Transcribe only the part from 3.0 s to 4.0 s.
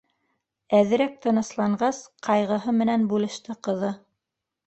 бүлеште ҡыҙы.